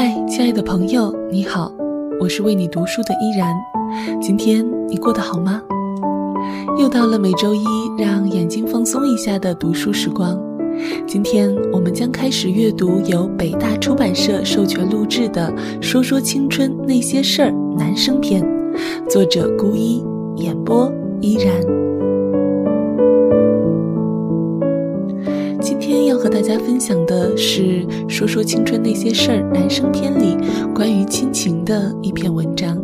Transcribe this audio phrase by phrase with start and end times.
[0.00, 1.72] 嗨，亲爱的朋友，你好，
[2.20, 3.52] 我是为你读书的依然。
[4.22, 5.60] 今天你过得好吗？
[6.78, 7.64] 又到了每周一
[7.98, 10.40] 让眼睛放松一下的读书时光。
[11.04, 18.40] 今天我们将开始阅读由北大出版社授权录制的《说说青春那些事儿》男生篇，
[19.10, 20.00] 作者孤一，
[20.36, 21.87] 演播依然。
[26.38, 27.62] 大家分享的是
[28.08, 30.38] 《说说青春那些事儿》男生篇里
[30.72, 32.80] 关于亲情的一篇文章。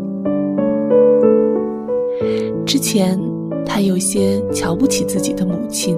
[2.67, 3.17] 之前，
[3.65, 5.97] 他有些瞧不起自己的母亲，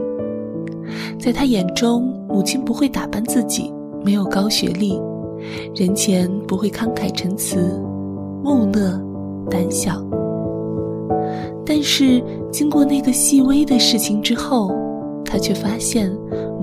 [1.18, 3.72] 在他眼中，母亲不会打扮自己，
[4.04, 5.00] 没有高学历，
[5.74, 7.56] 人前不会慷慨陈词，
[8.44, 9.02] 木讷、
[9.50, 10.06] 胆小。
[11.64, 14.70] 但是，经过那个细微的事情之后，
[15.24, 16.14] 他却发现。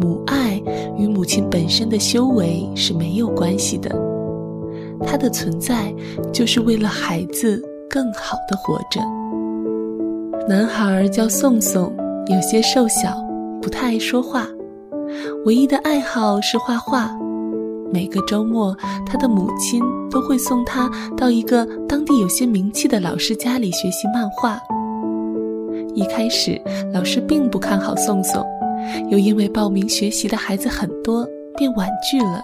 [0.02, 0.61] 母爱
[1.03, 3.94] 与母亲本身的修为是没有关系的，
[5.05, 5.94] 她的存在
[6.31, 9.02] 就是为了孩子更好的活着。
[10.47, 11.94] 男孩叫宋宋，
[12.28, 13.22] 有些瘦小，
[13.61, 14.47] 不太爱说话，
[15.45, 17.11] 唯一的爱好是画画。
[17.91, 18.73] 每个周末，
[19.06, 24.58] 他的母亲都会送他到一个当地有些名气的老师家里学习漫画。
[25.94, 26.59] 一开始，
[26.94, 28.41] 老师并不看好宋宋。
[29.09, 32.42] 又因为报名学习的孩子很多，便婉拒了。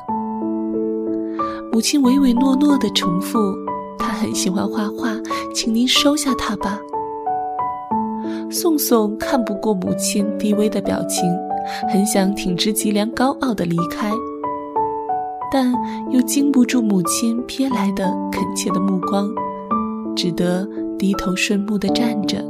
[1.71, 3.37] 母亲唯唯诺诺地重复
[3.97, 5.15] ：“他很喜欢画画，
[5.53, 6.79] 请您收下他吧。”
[8.51, 11.29] 宋宋看不过母亲低微的表情，
[11.91, 14.11] 很想挺直脊梁，高傲地离开，
[15.51, 15.71] 但
[16.11, 19.29] 又经不住母亲瞥来的恳切的目光，
[20.15, 22.43] 只得低头顺目地站着。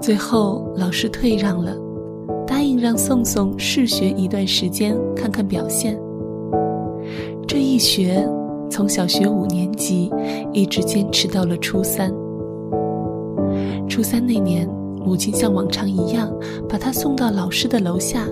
[0.00, 1.76] 最后，老师退让了。
[2.80, 6.00] 让宋宋试学一段时间，看看表现。
[7.46, 8.26] 这一学，
[8.70, 10.10] 从小学五年级
[10.52, 12.10] 一直坚持到了初三。
[13.86, 14.66] 初三那年，
[15.04, 16.32] 母亲像往常一样
[16.68, 18.26] 把他送到老师的楼下。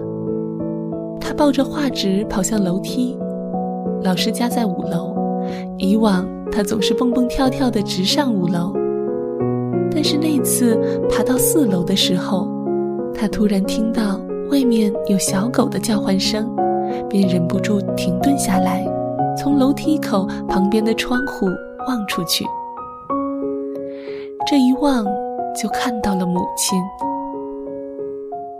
[1.20, 3.18] 他抱着画纸跑向楼梯，
[4.02, 5.14] 老师家在五楼，
[5.76, 8.72] 以往他总是蹦蹦跳跳的直上五楼。
[9.90, 10.78] 但是那次
[11.10, 12.48] 爬到四楼的时候，
[13.12, 14.20] 他突然听到
[14.50, 16.48] 外面有小狗的叫唤声，
[17.08, 18.84] 便忍不住停顿下来，
[19.36, 21.46] 从楼梯口旁边的窗户
[21.86, 22.44] 望出去。
[24.46, 25.04] 这一望，
[25.54, 26.80] 就看到了母亲。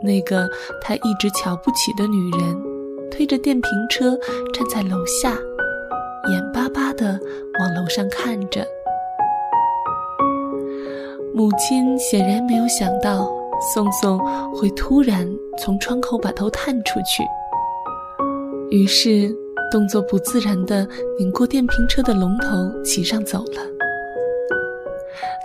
[0.03, 0.49] 那个
[0.82, 2.62] 他一直瞧不起的女人，
[3.10, 4.10] 推着电瓶车
[4.53, 5.31] 站在楼下，
[6.31, 7.19] 眼巴巴地
[7.59, 8.65] 往楼上看着。
[11.34, 13.38] 母亲显然没有想到。
[13.60, 14.19] 宋宋
[14.54, 17.24] 会突然从窗口把头探出去，
[18.70, 19.34] 于是
[19.70, 20.86] 动作不自然地
[21.19, 23.62] 拧过电瓶车的龙头，骑上走了。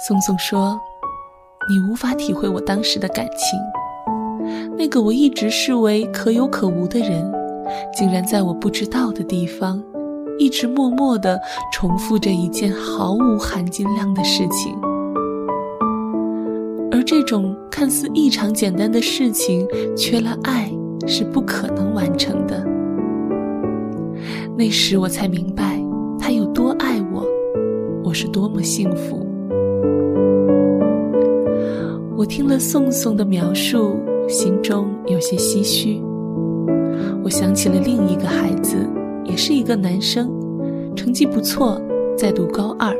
[0.07, 0.79] 宋宋说
[1.68, 3.59] ：“你无法体会我当时的感情，
[4.78, 7.31] 那个我一直视为可有可无的人，
[7.95, 9.84] 竟然在我不知道的地方，
[10.38, 11.41] 一直默默地
[11.72, 14.78] 重复着一件毫无含金量的事情。”
[17.23, 20.72] 种看似异常简单的事情，缺了爱
[21.07, 22.63] 是不可能完成的。
[24.56, 25.83] 那时我才明白，
[26.19, 27.25] 他有多爱我，
[28.03, 29.25] 我是多么幸福。
[32.16, 33.97] 我听了宋宋的描述，
[34.28, 36.01] 心中有些唏嘘。
[37.23, 38.78] 我想起了另一个孩子，
[39.25, 40.31] 也是一个男生，
[40.95, 41.81] 成绩不错，
[42.17, 42.95] 在读高二。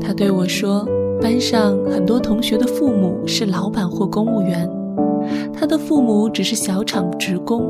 [0.00, 0.86] 他对我说。
[1.20, 4.68] 班上很多同学的父母是老板或公务员，
[5.52, 7.64] 他的父母只是小厂职工。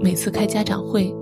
[0.00, 1.14] 每次开家长会，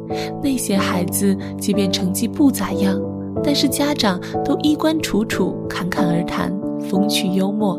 [0.42, 3.00] 那些孩子即便成绩不咋样，
[3.42, 7.78] 但是家长都衣冠楚楚，侃侃而谈，风趣幽默。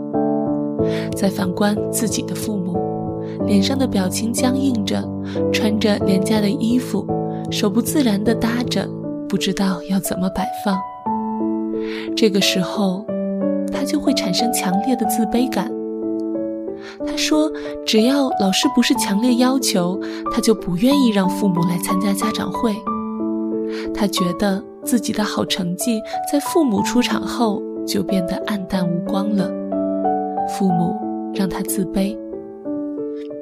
[1.16, 2.78] 再反观自己的父母，
[3.46, 5.03] 脸上的表情僵硬着，
[5.52, 7.05] 穿着廉价的衣服，
[7.52, 8.87] 手不自然地搭着，
[9.28, 10.78] 不知道要怎么摆放。
[12.16, 13.05] 这个时候。
[13.72, 15.72] 他就会产生强烈的自卑感。
[17.06, 17.52] 他说
[17.85, 20.00] ：“只要老师不是强烈要求，
[20.32, 22.76] 他就不愿意让父母来参加家长会。
[23.94, 26.02] 他觉得自己的好成绩
[26.32, 29.50] 在父母出场后就变得黯淡无光了。
[30.58, 30.96] 父母
[31.34, 32.18] 让他自卑。”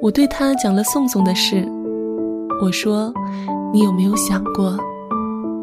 [0.02, 1.66] 我对他讲了宋宋的事。
[2.62, 3.12] 我说
[3.72, 4.76] ：“你有没有想过，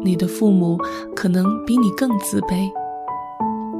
[0.04, 0.76] 你的父母
[1.14, 2.68] 可能比你更自卑？”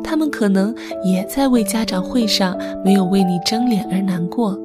[0.09, 0.75] 他们可能
[1.05, 4.59] 也在为家长会上没有为你争脸而难过，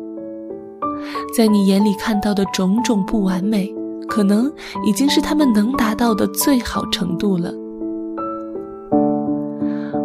[1.38, 3.70] 在你眼里看到的种种不完美，
[4.08, 4.50] 可能
[4.88, 7.54] 已经是他们能达到的最好程度了。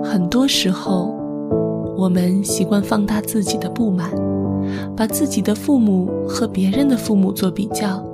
[0.03, 1.15] 很多时候，
[1.97, 4.11] 我们习惯放大自己的不满，
[4.97, 8.05] 把自己的父母和别人的父母做比较。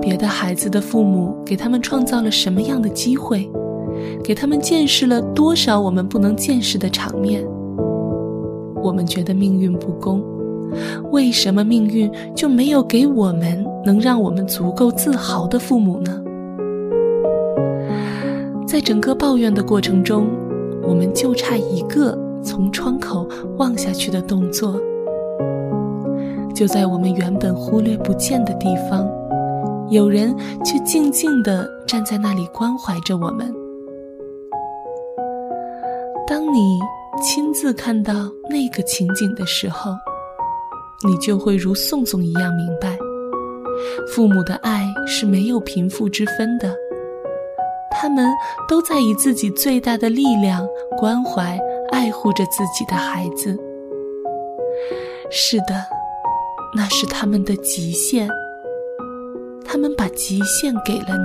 [0.00, 3.50] 别的孩子的父母给他们创造了什么样的机会，
[4.22, 7.44] 给他们见识了多少我们不能见识的场面？
[8.82, 10.22] 我们觉得命运不公，
[11.10, 16.22] 为什么命运就没有给我们能让我们足够自豪的父母呢？
[18.66, 20.28] 在整个抱怨的过程中，
[20.82, 23.28] 我们就差一个从窗口
[23.58, 24.80] 望下去的动作。
[26.54, 29.06] 就在我们原本忽略不见的地方，
[29.90, 30.34] 有人
[30.64, 33.59] 却静静地站在那里关怀着我们。
[36.52, 36.80] 你。
[37.20, 38.14] 亲自看到
[38.48, 39.90] 那个情景的时候，
[41.06, 42.96] 你就会如宋宋一样明白，
[44.08, 46.74] 父母的爱是没有贫富之分的，
[47.90, 48.32] 他们
[48.66, 50.66] 都在以自己最大的力量
[50.96, 51.58] 关怀、
[51.90, 53.58] 爱护着自己的孩子。
[55.30, 55.84] 是的，
[56.74, 58.30] 那是他们的极限，
[59.66, 61.18] 他们把极限给了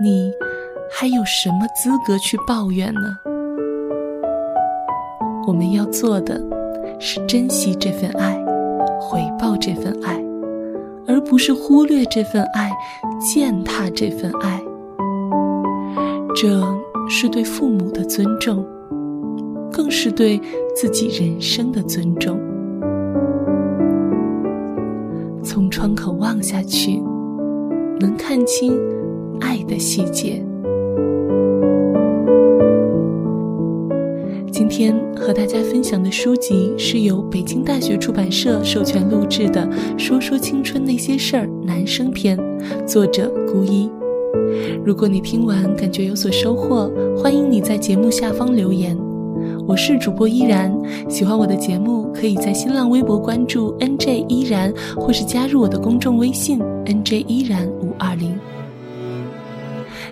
[0.00, 0.32] 你，你
[0.92, 3.18] 还有什么资格去抱怨呢？
[5.48, 6.38] 我们要做的，
[7.00, 8.38] 是珍惜这份爱，
[9.00, 10.22] 回报这份爱，
[11.06, 12.70] 而不是忽略这份爱，
[13.18, 14.62] 践踏这份爱。
[16.36, 16.62] 这
[17.08, 18.62] 是对父母的尊重，
[19.72, 20.38] 更是对
[20.76, 22.38] 自己人生的尊重。
[25.42, 27.02] 从窗口望下去，
[27.98, 28.78] 能看清
[29.40, 30.44] 爱的细节。
[34.58, 39.64] 今天和大家分享的书籍是由北京大学出版社授权录制的
[39.96, 42.36] 《说说青春那些事儿》男生篇，
[42.84, 43.88] 作者孤一。
[44.84, 48.98] 如果你听完感觉有所收获，欢迎你在节目下方留言。
[49.64, 50.76] 我是主播依然，
[51.08, 58.36] 喜欢我的节目，可以在新浪微博关注 NJ 依然，或是加入我的公众微信 NJ 依然五二零。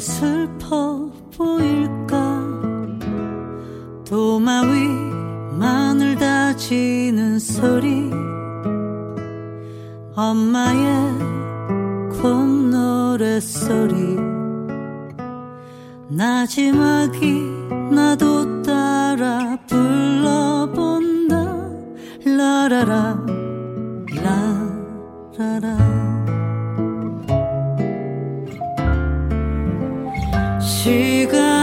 [0.00, 2.38] 슬퍼 보일까?
[4.04, 4.88] 도마 위
[5.58, 8.10] 마늘 다지는 소리.
[10.14, 11.18] 엄마의
[12.20, 14.16] 콧노래 소리.
[16.08, 17.42] 나지막이
[17.92, 21.38] 나도 따라 불러본다.
[22.24, 23.37] 라라라
[30.80, 31.57] 几个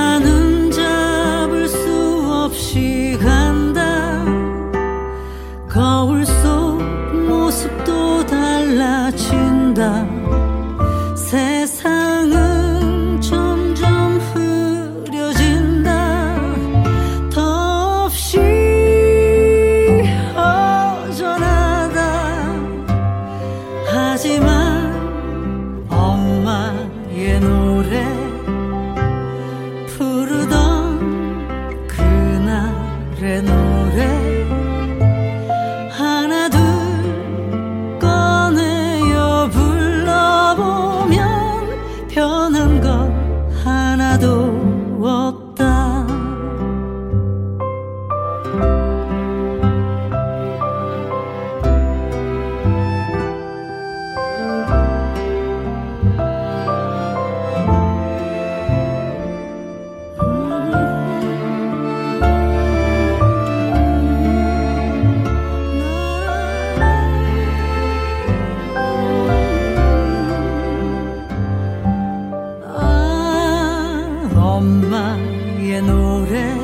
[76.25, 76.57] 노래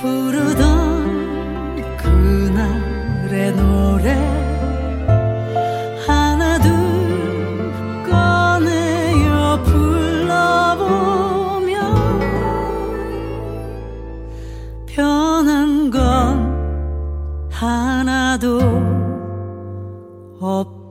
[0.00, 4.14] 부르던 그날의 노래
[6.06, 6.72] 하나 둘
[8.02, 10.90] 꺼내어 불러보면
[14.86, 18.58] 변한 건 하나도
[20.40, 20.81] 없